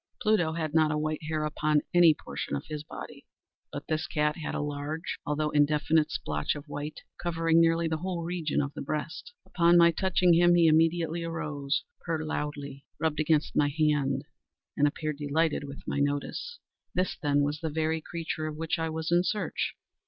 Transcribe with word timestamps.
Pluto 0.19 0.53
had 0.53 0.73
not 0.73 0.89
a 0.89 0.97
white 0.97 1.21
hair 1.25 1.45
upon 1.45 1.81
any 1.93 2.15
portion 2.15 2.55
of 2.55 2.65
his 2.65 2.83
body; 2.83 3.27
but 3.71 3.85
this 3.87 4.07
cat 4.07 4.35
had 4.35 4.55
a 4.55 4.59
large, 4.59 5.19
although 5.27 5.51
indefinite 5.51 6.09
splotch 6.09 6.55
of 6.55 6.65
white, 6.65 7.01
covering 7.21 7.61
nearly 7.61 7.87
the 7.87 7.97
whole 7.97 8.23
region 8.23 8.61
of 8.63 8.73
the 8.73 8.81
breast. 8.81 9.31
Upon 9.45 9.77
my 9.77 9.91
touching 9.91 10.33
him, 10.33 10.55
he 10.55 10.65
immediately 10.65 11.23
arose, 11.23 11.83
purred 12.03 12.25
loudly, 12.25 12.83
rubbed 12.99 13.19
against 13.19 13.55
my 13.55 13.69
hand, 13.69 14.23
and 14.75 14.87
appeared 14.87 15.17
delighted 15.17 15.65
with 15.65 15.83
my 15.87 15.99
notice. 15.99 16.57
This, 16.95 17.15
then, 17.21 17.41
was 17.41 17.59
the 17.59 17.69
very 17.69 18.01
creature 18.01 18.47
of 18.47 18.57
which 18.57 18.79
I 18.79 18.89
was 18.89 19.11
in 19.11 19.23
search. 19.23 19.75